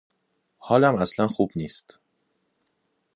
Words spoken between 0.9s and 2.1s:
اصلا خوب نیست.